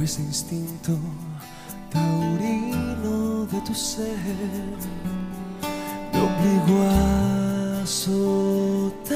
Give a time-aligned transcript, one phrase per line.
[0.00, 0.98] Pero ese instinto
[1.92, 4.16] taurino de tu ser
[6.10, 9.10] me obligó a soltarte.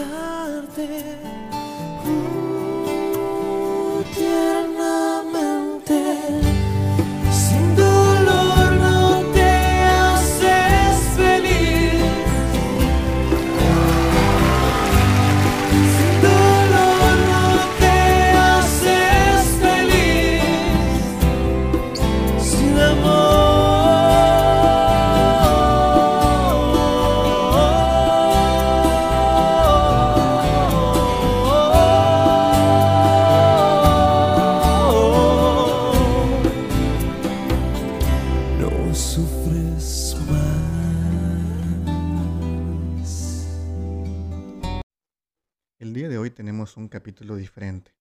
[45.85, 47.95] El día de hoy tenemos un capítulo diferente.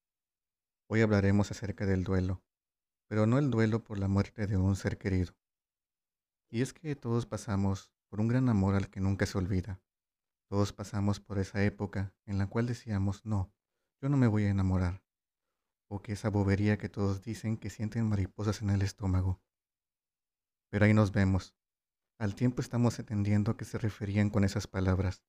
[0.87, 2.41] Hoy hablaremos acerca del duelo,
[3.09, 5.35] pero no el duelo por la muerte de un ser querido.
[6.49, 9.81] Y es que todos pasamos por un gran amor al que nunca se olvida.
[10.47, 13.53] Todos pasamos por esa época en la cual decíamos, no,
[14.01, 15.03] yo no me voy a enamorar.
[15.89, 19.41] O que esa bobería que todos dicen que sienten mariposas en el estómago.
[20.69, 21.53] Pero ahí nos vemos.
[22.17, 25.21] Al tiempo estamos entendiendo a qué se referían con esas palabras.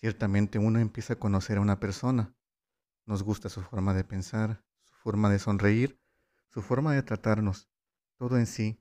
[0.00, 2.34] Ciertamente uno empieza a conocer a una persona.
[3.04, 6.00] Nos gusta su forma de pensar, su forma de sonreír,
[6.50, 7.68] su forma de tratarnos,
[8.16, 8.80] todo en sí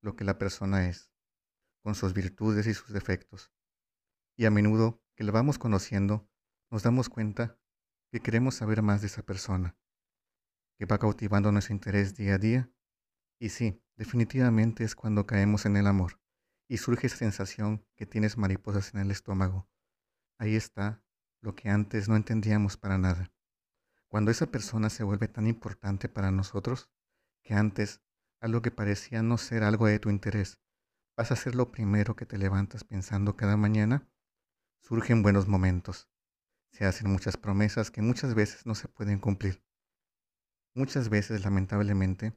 [0.00, 1.10] lo que la persona es,
[1.82, 3.52] con sus virtudes y sus defectos.
[4.36, 6.28] Y a menudo que la vamos conociendo,
[6.70, 7.58] nos damos cuenta
[8.10, 9.76] que queremos saber más de esa persona,
[10.78, 12.70] que va cautivando nuestro interés día a día.
[13.38, 16.20] Y sí, definitivamente es cuando caemos en el amor
[16.68, 19.68] y surge esa sensación que tienes mariposas en el estómago.
[20.38, 21.04] Ahí está
[21.40, 23.32] lo que antes no entendíamos para nada.
[24.08, 26.90] Cuando esa persona se vuelve tan importante para nosotros
[27.42, 28.00] que antes
[28.40, 30.60] algo que parecía no ser algo de tu interés
[31.14, 34.08] pasa a ser lo primero que te levantas pensando cada mañana,
[34.80, 36.08] surgen buenos momentos.
[36.72, 39.64] Se hacen muchas promesas que muchas veces no se pueden cumplir.
[40.74, 42.36] Muchas veces, lamentablemente,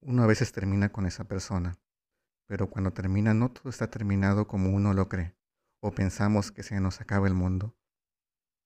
[0.00, 1.76] uno a veces termina con esa persona,
[2.46, 5.35] pero cuando termina no todo está terminado como uno lo cree
[5.86, 7.78] o pensamos que se nos acaba el mundo,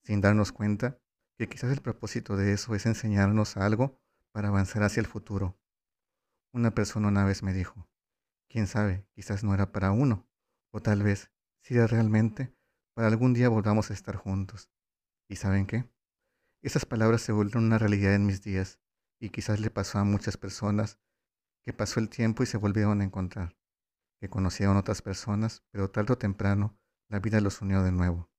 [0.04, 0.98] sin darnos cuenta
[1.36, 4.00] que quizás el propósito de eso es enseñarnos algo
[4.32, 5.60] para avanzar hacia el futuro.
[6.50, 7.90] Una persona una vez me dijo,
[8.48, 10.30] quién sabe, quizás no era para uno,
[10.70, 12.56] o tal vez, si era realmente,
[12.94, 14.70] para algún día volvamos a estar juntos.
[15.28, 15.92] ¿Y saben qué?
[16.62, 18.80] Esas palabras se volvieron una realidad en mis días,
[19.18, 20.98] y quizás le pasó a muchas personas
[21.60, 23.58] que pasó el tiempo y se volvieron a encontrar,
[24.20, 26.79] que conocieron otras personas, pero tarde o temprano
[27.10, 28.30] la vida los unió de nuevo.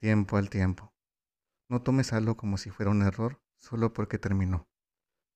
[0.00, 0.92] Tiempo al tiempo.
[1.70, 4.68] No tomes algo como si fuera un error solo porque terminó.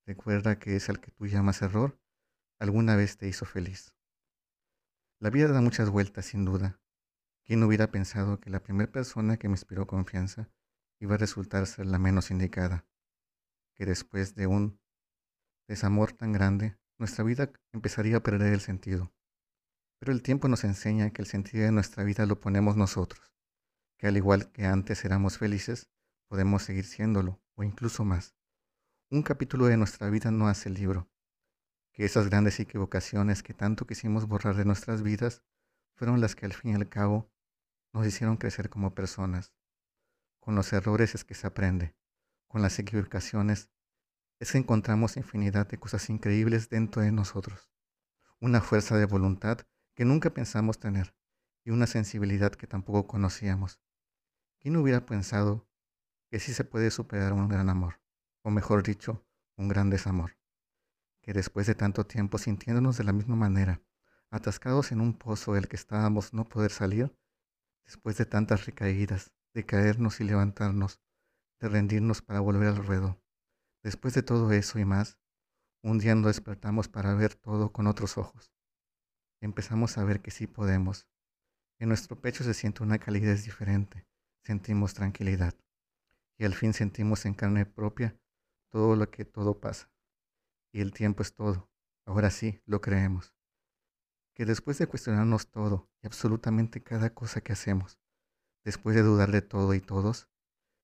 [0.04, 2.00] Recuerda que es al que tú llamas error,
[2.58, 3.94] alguna vez te hizo feliz.
[5.20, 6.80] La vida da muchas vueltas, sin duda.
[7.44, 10.50] ¿Quién hubiera pensado que la primera persona que me inspiró confianza
[10.98, 12.84] iba a resultar ser la menos indicada?
[13.76, 14.80] Que después de un
[15.68, 19.12] desamor tan grande, nuestra vida empezaría a perder el sentido.
[20.00, 23.34] Pero el tiempo nos enseña que el sentido de nuestra vida lo ponemos nosotros,
[23.98, 25.90] que al igual que antes éramos felices,
[26.26, 28.34] podemos seguir siéndolo, o incluso más.
[29.10, 31.10] Un capítulo de nuestra vida no hace el libro,
[31.92, 35.42] que esas grandes equivocaciones que tanto quisimos borrar de nuestras vidas
[35.96, 37.30] fueron las que al fin y al cabo
[37.92, 39.52] nos hicieron crecer como personas.
[40.38, 41.94] Con los errores es que se aprende,
[42.48, 43.68] con las equivocaciones
[44.38, 47.70] es que encontramos infinidad de cosas increíbles dentro de nosotros,
[48.40, 49.58] una fuerza de voluntad
[49.94, 51.14] que nunca pensamos tener
[51.64, 53.80] y una sensibilidad que tampoco conocíamos.
[54.58, 55.68] ¿Quién hubiera pensado
[56.30, 58.00] que sí se puede superar un gran amor,
[58.42, 60.36] o mejor dicho, un gran desamor?
[61.22, 63.82] Que después de tanto tiempo sintiéndonos de la misma manera,
[64.30, 67.14] atascados en un pozo del que estábamos no poder salir,
[67.84, 71.00] después de tantas recaídas, de caernos y levantarnos,
[71.58, 73.20] de rendirnos para volver al ruedo,
[73.82, 75.18] después de todo eso y más,
[75.82, 78.52] un día nos despertamos para ver todo con otros ojos
[79.40, 81.08] empezamos a ver que sí podemos.
[81.78, 84.06] En nuestro pecho se siente una calidez diferente,
[84.42, 85.54] sentimos tranquilidad
[86.38, 88.18] y al fin sentimos en carne propia
[88.70, 89.90] todo lo que todo pasa.
[90.72, 91.70] Y el tiempo es todo,
[92.06, 93.34] ahora sí lo creemos.
[94.34, 97.98] Que después de cuestionarnos todo y absolutamente cada cosa que hacemos,
[98.64, 100.28] después de dudar de todo y todos,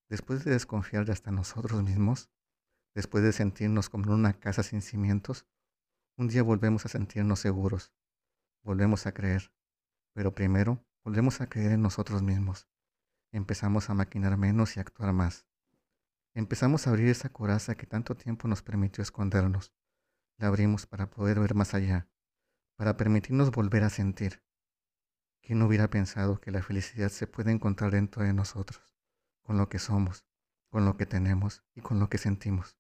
[0.09, 2.31] después de desconfiar de hasta nosotros mismos,
[2.95, 5.47] después de sentirnos como en una casa sin cimientos,
[6.19, 7.93] un día volvemos a sentirnos seguros
[8.67, 9.53] volvemos a creer,
[10.13, 12.69] pero primero volvemos a creer en nosotros mismos.
[13.31, 15.47] Empezamos a maquinar menos y actuar más.
[16.35, 19.73] Empezamos a abrir esa coraza que tanto tiempo nos permitió escondernos,
[20.37, 22.09] la abrimos para poder ver más allá,
[22.75, 24.43] para permitirnos volver a sentir.
[25.43, 28.99] ¿Quién hubiera pensado que la felicidad se puede encontrar dentro de nosotros,
[29.43, 30.27] con lo que somos,
[30.71, 32.77] con lo que tenemos y con lo que sentimos?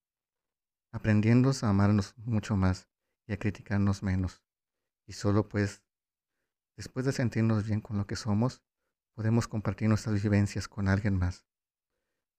[0.90, 2.88] Aprendiendo a amarnos mucho más
[3.26, 4.45] y a criticarnos menos.
[5.06, 5.82] Y solo pues,
[6.76, 8.62] después de sentirnos bien con lo que somos,
[9.14, 11.46] podemos compartir nuestras vivencias con alguien más.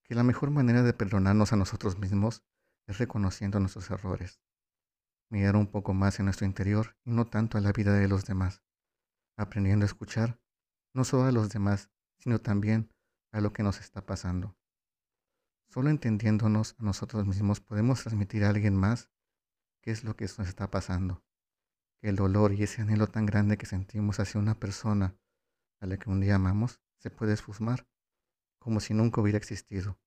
[0.04, 2.44] Que la mejor manera de perdonarnos a nosotros mismos
[2.86, 4.42] es reconociendo nuestros errores.
[5.30, 8.26] Mirar un poco más en nuestro interior y no tanto a la vida de los
[8.26, 8.64] demás.
[9.36, 10.40] Aprendiendo a escuchar
[10.94, 12.94] no solo a los demás, sino también
[13.32, 14.58] a lo que nos está pasando.
[15.70, 19.12] Solo entendiéndonos a nosotros mismos podemos transmitir a alguien más
[19.82, 21.27] qué es lo que nos está pasando.
[22.00, 25.16] Que el dolor y ese anhelo tan grande que sentimos hacia una persona
[25.80, 27.88] a la que un día amamos se puede esfumar,
[28.60, 30.00] como si nunca hubiera existido.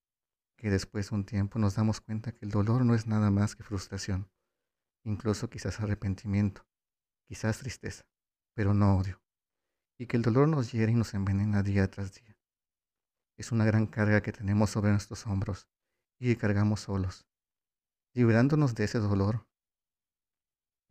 [0.57, 3.55] Que después de un tiempo nos damos cuenta que el dolor no es nada más
[3.55, 4.29] que frustración,
[5.03, 6.67] incluso quizás arrepentimiento,
[7.27, 8.05] quizás tristeza,
[8.53, 9.21] pero no odio.
[9.97, 12.37] Y que el dolor nos hiere y nos envenena día tras día.
[13.37, 15.67] Es una gran carga que tenemos sobre nuestros hombros
[16.19, 17.27] y que cargamos solos.
[18.13, 19.47] Liberándonos de ese dolor,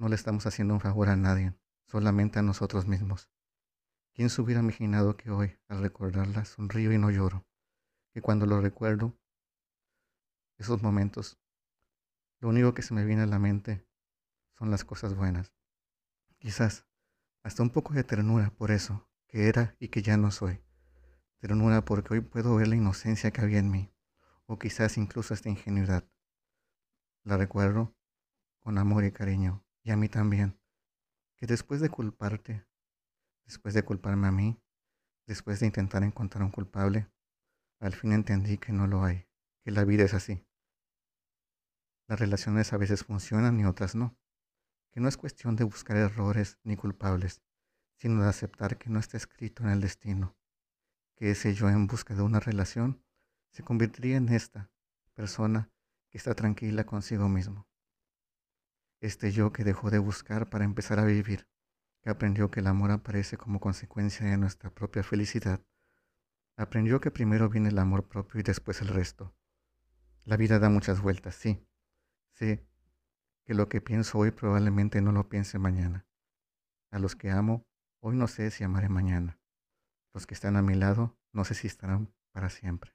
[0.00, 1.54] no le estamos haciendo un favor a nadie,
[1.84, 3.30] solamente a nosotros mismos.
[4.14, 7.46] ¿Quién se hubiera imaginado que hoy, al recordarla, sonrío y no lloro?
[8.14, 9.20] Que cuando lo recuerdo,
[10.56, 11.38] esos momentos,
[12.38, 13.86] lo único que se me viene a la mente
[14.58, 15.52] son las cosas buenas.
[16.38, 16.86] Quizás
[17.42, 20.64] hasta un poco de ternura por eso, que era y que ya no soy.
[21.40, 23.92] Ternura porque hoy puedo ver la inocencia que había en mí,
[24.46, 26.08] o quizás incluso esta ingenuidad.
[27.22, 27.94] La recuerdo
[28.60, 30.60] con amor y cariño, y a mí también,
[31.36, 32.66] que después de culparte,
[33.44, 34.60] después de culparme a mí,
[35.26, 37.10] después de intentar encontrar un culpable,
[37.80, 39.26] al fin entendí que no lo hay,
[39.62, 40.46] que la vida es así.
[42.08, 44.18] Las relaciones a veces funcionan y otras no,
[44.90, 47.40] que no es cuestión de buscar errores ni culpables,
[47.96, 50.36] sino de aceptar que no está escrito en el destino,
[51.14, 53.02] que ese yo en busca de una relación
[53.50, 54.70] se convertiría en esta
[55.14, 55.70] persona
[56.10, 57.69] que está tranquila consigo mismo.
[59.00, 61.48] Este yo que dejó de buscar para empezar a vivir,
[62.02, 65.64] que aprendió que el amor aparece como consecuencia de nuestra propia felicidad,
[66.56, 69.34] aprendió que primero viene el amor propio y después el resto.
[70.24, 71.66] La vida da muchas vueltas, sí.
[72.34, 72.66] Sé
[73.46, 76.06] que lo que pienso hoy probablemente no lo piense mañana.
[76.90, 77.66] A los que amo,
[78.00, 79.40] hoy no sé si amaré mañana.
[80.12, 82.94] Los que están a mi lado, no sé si estarán para siempre.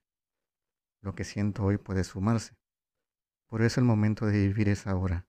[1.01, 2.55] Lo que siento hoy puede sumarse.
[3.47, 5.27] Por eso el momento de vivir es ahora.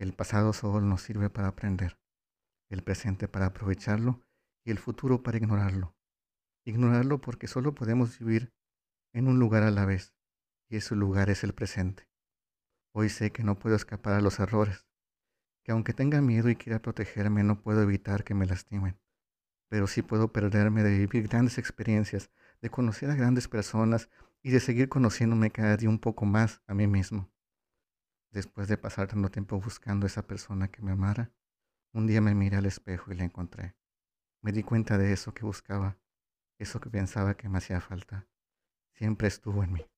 [0.00, 1.98] El pasado solo nos sirve para aprender,
[2.70, 4.22] el presente para aprovecharlo
[4.64, 5.94] y el futuro para ignorarlo.
[6.64, 8.50] Ignorarlo porque solo podemos vivir
[9.12, 10.14] en un lugar a la vez,
[10.70, 12.08] y ese lugar es el presente.
[12.94, 14.86] Hoy sé que no puedo escapar a los errores,
[15.64, 18.98] que aunque tenga miedo y quiera protegerme, no puedo evitar que me lastimen,
[19.68, 22.30] pero sí puedo perderme de vivir grandes experiencias,
[22.62, 24.08] de conocer a grandes personas
[24.42, 27.30] y de seguir conociéndome cada día un poco más a mí mismo.
[28.30, 31.32] Después de pasar tanto tiempo buscando a esa persona que me amara,
[31.92, 33.74] un día me miré al espejo y la encontré.
[34.40, 35.98] Me di cuenta de eso que buscaba,
[36.58, 38.28] eso que pensaba que me hacía falta.
[38.92, 39.89] Siempre estuvo en mí.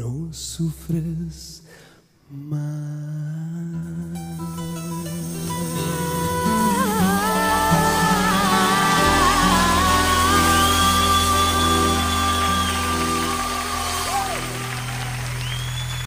[0.00, 1.62] não sofres
[2.30, 3.49] mais.